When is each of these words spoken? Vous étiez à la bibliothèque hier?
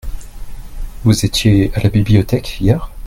Vous 1.03 1.27
étiez 1.27 1.71
à 1.75 1.81
la 1.83 1.89
bibliothèque 1.91 2.57
hier? 2.59 2.91